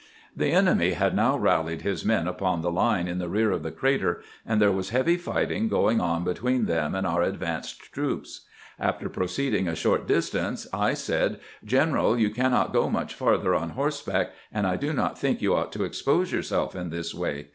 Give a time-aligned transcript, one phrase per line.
[0.35, 3.69] The enemy had now rallied his men upon the line in the rear of the
[3.69, 8.41] crater, and there was heavy fighting go ing on between them and our advanced troops.
[8.79, 13.69] After proceeding a short distance I said:" Greneral, you can not go much farther on
[13.77, 17.49] horseback, and I do not think you ought to expose yourself in this way.